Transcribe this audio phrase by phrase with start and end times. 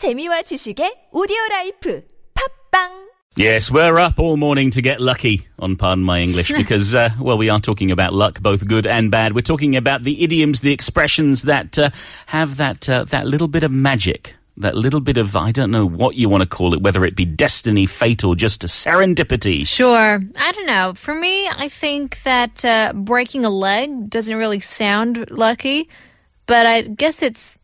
[0.00, 2.00] 재미와 지식의 오디오 라이프
[2.32, 7.10] 팝빵 Yes, we're up all morning to get lucky, on pardon my English, because, uh,
[7.20, 9.34] well, we are talking about luck, both good and bad.
[9.34, 11.90] We're talking about the idioms, the expressions that uh,
[12.32, 15.84] have that, uh, that little bit of magic, that little bit of, I don't know
[15.84, 19.66] what you want to call it, whether it be destiny, fate, or just a serendipity.
[19.66, 20.18] Sure.
[20.38, 20.94] I don't know.
[20.96, 25.90] For me, I think that uh, breaking a leg doesn't really sound lucky,
[26.46, 27.58] but I guess it's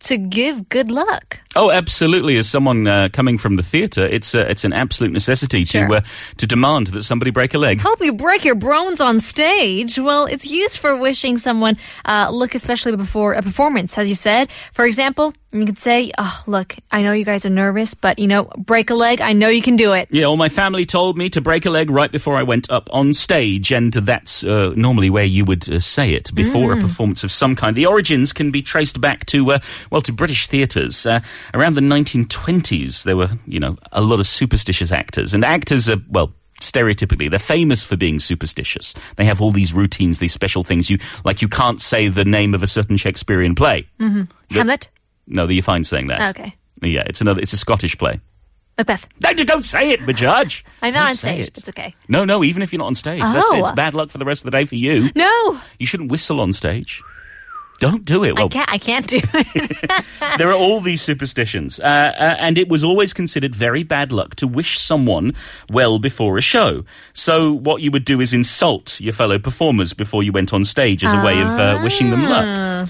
[0.00, 1.40] to give good luck.
[1.56, 2.36] Oh, absolutely.
[2.36, 5.86] As someone uh, coming from the theatre, it's, uh, it's an absolute necessity Sure.
[5.88, 6.00] to, uh,
[6.36, 7.80] to demand that somebody break a leg.
[7.80, 9.98] Hope you break your bones on stage.
[9.98, 14.50] Well, it's used for wishing someone uh, luck, especially before a performance, as you said.
[14.72, 18.26] For example, you could say, "Oh, look, I know you guys are nervous, but you
[18.26, 19.20] know, break a leg.
[19.20, 21.70] I know you can do it." Yeah, well, my family told me to break a
[21.70, 25.68] leg right before I went up on stage, and that's uh, normally where you would
[25.68, 27.76] uh, say it before a performance of some kind.
[27.76, 29.58] The origins can be traced back to, uh,
[29.90, 31.06] well, to British theatres.
[31.06, 31.20] Uh,
[31.52, 35.98] around the 1920s, there were, you know, a lot of superstitious actors, and actors are,
[36.10, 40.88] well, stereotypically they're famous for being superstitious they have all these routines these special things
[40.88, 44.28] you like you can't say the name of a certain shakespearean play Yep.
[44.50, 44.88] Hamlet.
[45.26, 46.54] No you're fine saying that Okay.
[46.82, 48.20] yeah it's another it's a scottish play
[48.76, 49.06] Macbeth.
[49.22, 50.64] no, don't say it, Majudge.
[50.82, 51.46] I'm not Don't on stage.
[51.46, 51.58] it.
[51.58, 51.94] It's okay.
[52.08, 53.20] No, no, even if you're not on stage.
[53.20, 53.54] That's it.
[53.54, 53.60] Oh.
[53.60, 55.10] It's bad luck for the rest of the day for you.
[55.14, 57.00] No, You shouldn't whistle on stage.
[57.78, 58.36] Don't do it.
[58.38, 58.72] I can't.
[58.72, 60.04] I can't do it.
[60.38, 64.34] there are all these superstitions, uh, uh, and it was always considered very bad luck
[64.36, 65.34] to wish someone
[65.70, 66.84] well before a show.
[67.12, 71.04] So what you would do is insult your fellow performers before you went on stage
[71.04, 72.44] as a way of uh, wishing them luck.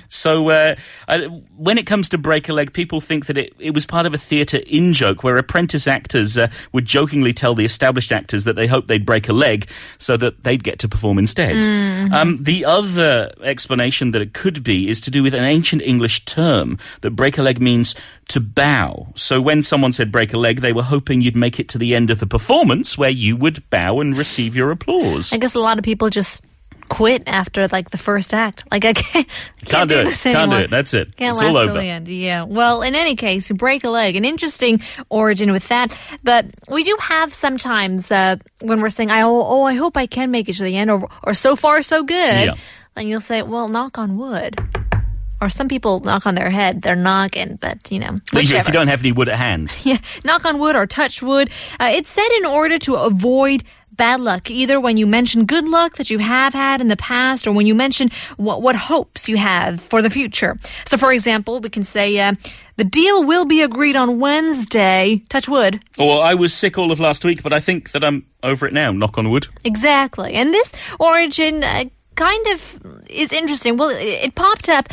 [0.08, 0.74] So uh,
[1.08, 1.22] uh,
[1.56, 4.14] when it comes to break a leg, people think that it, it was part of
[4.14, 8.56] a theatre in joke where apprentice actors uh, would jokingly tell the established actors that
[8.56, 9.68] they hoped they'd break a leg
[9.98, 11.64] so that they'd get to perform instead.
[12.12, 16.24] Um, the other explanation that it could be is to do with an ancient English
[16.24, 17.94] term that break a leg means
[18.28, 19.08] to bow.
[19.14, 21.94] So when someone said break a leg, they were hoping you'd make it to the
[21.94, 25.32] end of the performance where you would bow and receive your applause.
[25.32, 26.42] I guess a lot of people just
[26.88, 28.64] quit after like the first act.
[28.70, 30.04] Like I can't, can't, Can't do it.
[30.04, 30.70] this Can't do it.
[30.70, 31.16] That's it.
[31.16, 32.08] Can't It's last all till the end.
[32.08, 32.44] Yeah.
[32.44, 34.16] Well, in any case, break a leg.
[34.16, 35.96] An interesting origin with that.
[36.22, 40.30] But we do have sometimes uh, when we're saying, "Oh, oh, I hope I can
[40.30, 42.54] make it to the end," or, or "So far, so good." Yeah.
[42.94, 44.58] Then you'll say, "Well, knock on wood."
[45.40, 46.80] Or some people knock on their head.
[46.80, 49.70] They're knocking, but you know, If you don't have any wood at hand.
[49.84, 51.50] Yeah, knock on wood or touch wood.
[51.78, 53.62] Uh, it's said in order to avoid
[53.96, 57.46] bad luck, either when you mention good luck that you have had in the past
[57.46, 60.58] or when you mention what, what hopes you have for the future.
[60.86, 62.34] So, for example, we can say, uh,
[62.76, 65.22] the deal will be agreed on Wednesday.
[65.28, 65.80] Touch wood.
[65.98, 68.72] Or I was sick all of last week, but I think that I'm over it
[68.72, 68.92] now.
[68.92, 69.46] Knock on wood.
[69.64, 70.34] Exactly.
[70.34, 71.84] And this origin uh,
[72.16, 73.76] kind of is interesting.
[73.76, 74.88] Well, it, it popped up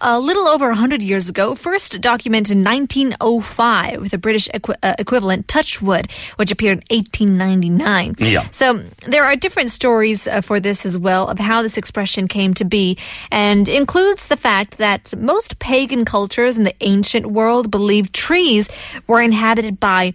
[0.00, 4.94] a little over 100 years ago, first documented in 1905 with a British equi- uh,
[4.98, 8.16] equivalent, Touchwood, which appeared in 1899.
[8.18, 8.48] Yeah.
[8.50, 12.54] So there are different stories uh, for this as well of how this expression came
[12.54, 12.96] to be
[13.30, 18.68] and includes the fact that most pagan cultures in the ancient world believed trees
[19.06, 20.14] were inhabited by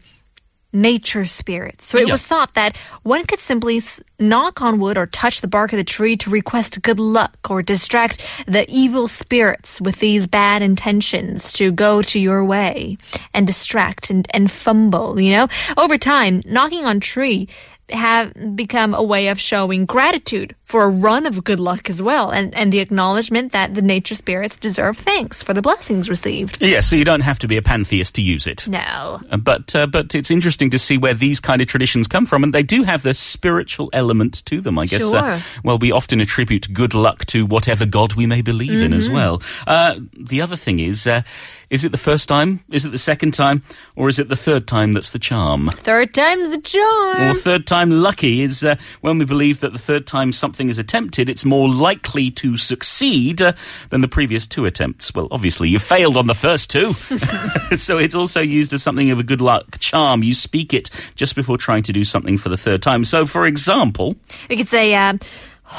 [0.75, 1.85] nature spirits.
[1.87, 2.11] So it Yeah.
[2.11, 3.81] was thought that one could simply
[4.19, 7.61] knock on wood or touch the bark of the tree to request good luck or
[7.63, 12.97] distract the evil spirits with these bad intentions to go to your way
[13.33, 15.47] and distract and, and fumble, you know?
[15.77, 17.47] Over time, knocking on tree
[17.89, 22.31] have become a way of showing gratitude for a run of good luck as well
[22.31, 26.61] and, and the acknowledgement that the nature spirits deserve thanks for the blessings received.
[26.63, 28.67] Yeah, so you don't have to be a pantheist to use it.
[28.67, 29.19] No.
[29.29, 32.43] Uh, But uh, but it's interesting to see where these kind of traditions come from,
[32.43, 34.79] and they do have the spiritual element to them.
[34.79, 35.03] I guess.
[35.03, 35.61] Uh, Sure.
[35.63, 38.93] well, we often attribute good luck to whatever god we may believe in Mm-hmm.
[38.97, 39.41] as well.
[39.67, 39.99] Uh,
[40.31, 41.21] the other thing is, uh,
[41.69, 42.59] is it the first time?
[42.71, 43.61] Is it the second time?
[43.95, 45.69] Or is it the third time that's the charm?
[45.69, 47.21] Third time's the charm.
[47.29, 50.79] Or third time lucky is uh, when we believe that the third time something is
[50.79, 53.53] attempted, it's more likely to succeed uh,
[53.89, 55.13] than the previous two attempts.
[55.13, 56.93] Well, obviously, you failed on the first two.
[57.75, 60.23] so it's also used as something of a good luck charm.
[60.23, 63.03] You speak it just before trying to do something for the third time.
[63.03, 64.15] So, for example,
[64.49, 65.13] We could say, uh,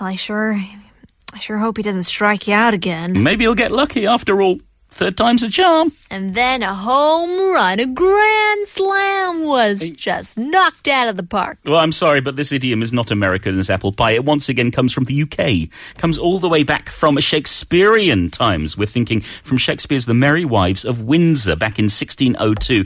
[0.00, 0.60] well, I sure,
[1.32, 3.22] I sure hope he doesn't strike you out again.
[3.22, 4.60] maybe he'll get lucky after all.
[4.90, 5.92] Third time's a charm.
[6.10, 11.58] And then a home run, a grand slam was just knocked out of the park.
[11.64, 14.12] Well, I'm sorry, but this idiom is not American as apple pie.
[14.12, 15.70] It once again comes from the UK.
[15.96, 18.76] Comes all the way back from Shakespearean times.
[18.76, 22.84] We're thinking from Shakespeare's The Merry Wives of Windsor back in 1602.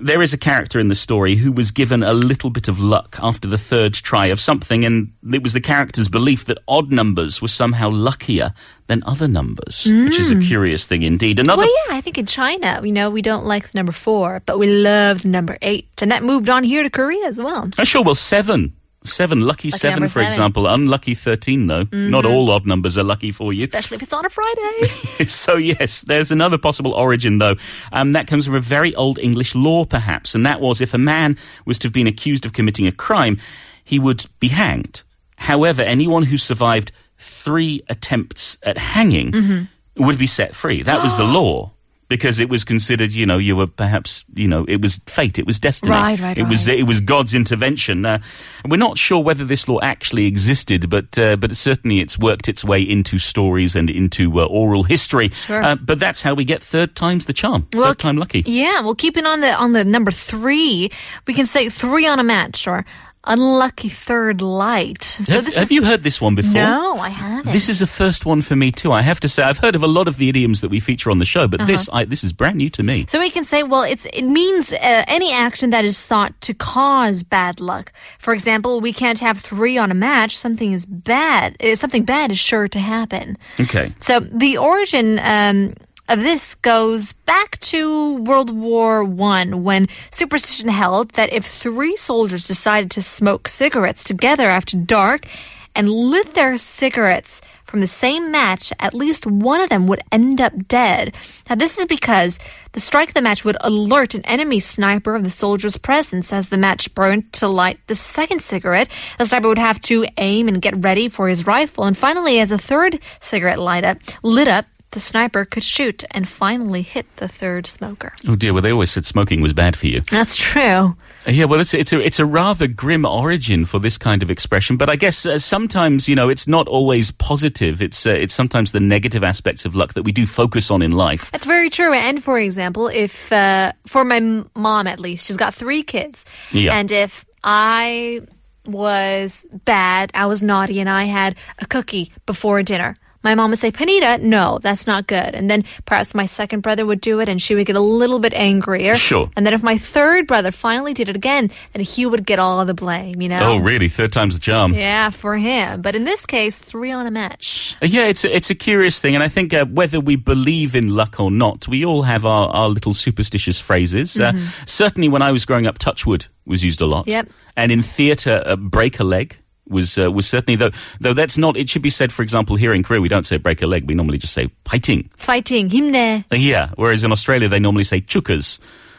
[0.00, 3.18] There is a character in the story who was given a little bit of luck
[3.22, 7.42] after the third try of something, and it was the character's belief that odd numbers
[7.42, 8.52] were somehow luckier
[8.86, 10.40] than other numbers, which is a hmm.
[10.40, 11.38] curious thing indeed.
[11.38, 14.42] Another Well, yeah, I think in China, you know, we don't like the number four,
[14.46, 15.90] but we love the number eight.
[16.00, 17.68] And that moved on here to Korea as well.
[17.78, 18.02] Oh, sure.
[18.02, 18.74] Well, seven.
[19.08, 19.40] Seven.
[19.40, 20.26] Lucky, seven, for seven.
[20.26, 20.66] example.
[20.66, 21.86] Unlucky 13, though.
[21.92, 23.64] Not all odd numbers are lucky for you.
[23.64, 24.86] Especially if it's on a Friday.
[25.26, 27.54] so, yes, there's another possible origin, though.
[27.92, 30.34] Um, that comes from a very old English law, perhaps.
[30.34, 33.38] And that was if a man was to have been accused of committing a crime,
[33.84, 35.02] he would be hanged.
[35.36, 40.04] However, anyone who survived three attempts at hanging Mm-hmm.
[40.04, 40.82] would be set free.
[40.82, 41.72] That was the law.
[42.08, 45.46] Because it was considered, you know, you were perhaps, you know, it was fate, it
[45.46, 45.92] was destiny.
[45.92, 48.06] Right, right, It was it was God's intervention.
[48.06, 48.20] Uh,
[48.66, 52.64] we're not sure whether this law actually existed, but uh, but certainly it's worked its
[52.64, 55.28] way into stories and into uh, oral history.
[55.28, 55.62] Sure.
[55.62, 57.68] Uh, but that's how we get third time's the charm.
[57.74, 58.42] Well, third time lucky.
[58.46, 60.90] Yeah, well, keeping on the on the number three,
[61.26, 62.86] we can say three on a match or
[63.28, 65.04] unlucky third light.
[65.04, 66.54] So have this have is, you heard this one before?
[66.60, 67.52] No, I haven't.
[67.52, 68.90] This is a first one for me too.
[68.90, 71.10] I have to say, I've heard of a lot of the idioms that we feature
[71.10, 71.98] on the show, but this Uh-huh.
[71.98, 73.04] I, this is brand new to me.
[73.08, 76.54] So we can say, well, it's it means uh, any action that is thought to
[76.54, 77.92] cause bad luck.
[78.18, 80.36] For example, we can't have three on a match.
[80.36, 81.56] Something is bad.
[81.62, 83.36] uh, Something bad is sure to happen.
[83.60, 83.92] Okay.
[84.00, 85.74] So the origin um,
[86.16, 92.90] this goes back to World War One, when superstition held that if three soldiers decided
[92.92, 95.26] to smoke cigarettes together after dark
[95.74, 100.40] and lit their cigarettes from the same match, at least one of them would end
[100.40, 101.14] up dead.
[101.48, 102.38] Now, this is because
[102.72, 106.48] the strike of the match would alert an enemy sniper of the soldier's presence as
[106.48, 108.88] the match burned to light the second cigarette.
[109.18, 111.84] The sniper would have to aim and get ready for his rifle.
[111.84, 116.26] And finally, as a third cigarette light up, lit up, the sniper could shoot and
[116.26, 118.14] finally hit the third smoker.
[118.26, 118.52] Oh dear.
[118.54, 120.00] Well, they always said smoking was bad for you.
[120.10, 120.96] That's true.
[121.26, 124.78] Yeah, well, it's it's a it's a rather grim origin for this kind of expression,
[124.78, 127.82] but I guess uh, sometimes you know it's not always positive.
[127.82, 130.92] It's uh, it's sometimes the negative aspects of luck that we do focus on in
[130.92, 131.30] life.
[131.32, 131.92] That's very true.
[131.92, 134.20] And for example, if uh, for my
[134.54, 136.78] mom at least, she's got three kids, Yeah.
[136.78, 138.22] and if I
[138.64, 142.96] was bad, I was naughty, and I had a cookie before dinner.
[143.28, 145.34] My mom would say, Panita, no, that's not good.
[145.34, 148.20] And then perhaps my second brother would do it and she would get a little
[148.20, 148.94] bit angrier.
[148.94, 149.28] Sure.
[149.36, 152.58] And then if my third brother finally did it again, then he would get all
[152.58, 153.40] of the blame, you know?
[153.42, 153.90] Oh, really?
[153.90, 154.72] Third time's the charm.
[154.72, 155.82] Yeah, for him.
[155.82, 157.76] But in this case, three on a match.
[157.82, 160.74] Uh, Yeah, it's a, it's a curious thing, and I think uh, whether we believe
[160.74, 164.18] in luck or not, we all have our, our little superstitious phrases.
[164.18, 164.32] Uh,
[164.64, 167.02] certainly, when I was growing up, touchwood was used a lot.
[167.02, 167.10] Mm-hmm.
[167.10, 167.28] Yep.
[167.56, 169.36] And in theatre, uh, break a leg
[169.70, 170.70] was uh, was certainly though
[171.00, 171.56] though that's not.
[171.56, 173.86] It should be said, for example, here in Korea, we don't say break a leg.
[173.86, 175.10] We normally just say fighting.
[175.16, 176.24] Fighting, 힘내.
[176.32, 176.70] Uh, Yeah.
[176.76, 178.58] Whereas in Australia, they normally say chookas.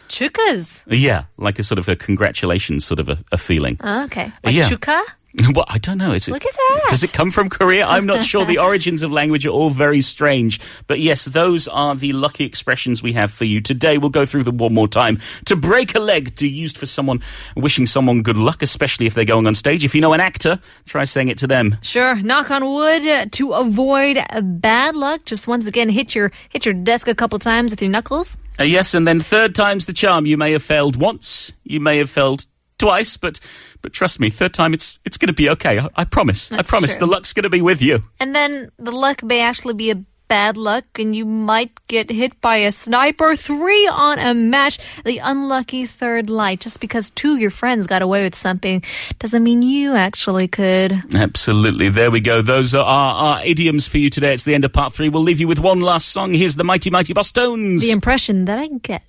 [0.09, 0.87] Chookas.
[0.91, 3.77] Uh, Yeah, like a sort of a congratulations sort of a, a feeling.
[3.83, 4.31] Oh, okay.
[4.43, 4.63] Like Yeah.
[4.69, 5.01] chuka?
[5.53, 6.13] Well, I don't know.
[6.13, 6.85] Is it, Look at that.
[6.89, 7.85] Does it come from Korea?
[7.85, 8.45] I'm not sure.
[8.45, 10.59] The origins of language are all very strange.
[10.87, 13.97] But yes, those are the lucky expressions we have for you today.
[13.97, 15.17] We'll go through them one more time.
[15.45, 17.21] To break a leg, to used for someone
[17.55, 19.83] wishing someone good luck, especially if they're going on stage.
[19.83, 21.77] If you know an actor, try saying it to them.
[21.81, 22.15] Sure.
[22.15, 25.25] Knock on wood to avoid bad luck.
[25.25, 28.37] Just once again, hit your hit your desk a couple times with your knuckles.
[28.59, 30.25] Uh, yes, and then third time's the charm.
[30.25, 32.45] You may have failed once, you may have failed
[32.79, 33.39] twice, but
[33.81, 35.79] but trust me, third time it's it's going to be okay.
[35.79, 36.49] I, I promise.
[36.49, 36.95] That's I promise.
[36.95, 37.05] true.
[37.05, 37.99] The luck's going to be with you.
[38.19, 42.39] And then the luck may actually be a bad luck, and you might get hit
[42.39, 43.35] by a sniper.
[43.35, 44.79] Three on a match.
[45.03, 46.61] The unlucky third light.
[46.61, 48.83] Just because two of your friends got away with something
[49.17, 50.93] doesn't mean you actually could.
[51.15, 51.89] Absolutely.
[51.89, 52.41] There we go.
[52.43, 54.33] Those are our, our idioms for you today.
[54.33, 55.09] It's the end of part three.
[55.09, 56.33] We'll leave you with one last song.
[56.33, 57.81] Here's the Mighty Mighty Bosstones.
[57.81, 59.01] The impression that I get.